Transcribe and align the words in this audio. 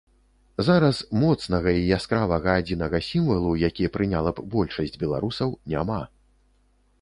Зараз 0.67 1.01
моцнага 1.23 1.69
і 1.81 1.83
яскравага 1.97 2.55
адзінага 2.61 3.01
сімвалу, 3.09 3.51
які 3.67 3.91
прыняла 3.99 4.35
б 4.41 4.47
большасць 4.57 4.97
беларусаў, 5.05 5.55
няма. 5.77 6.01